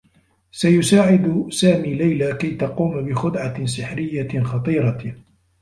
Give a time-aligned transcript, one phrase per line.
[0.51, 5.15] سيساعد سامي ليلى كي تقوم بخدعة سحريّة خطيرة.